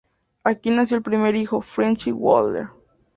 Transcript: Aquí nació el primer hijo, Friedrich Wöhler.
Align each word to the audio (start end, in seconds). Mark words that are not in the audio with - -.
Aquí 0.43 0.71
nació 0.71 0.97
el 0.97 1.03
primer 1.03 1.35
hijo, 1.35 1.61
Friedrich 1.61 2.07
Wöhler. 2.11 2.69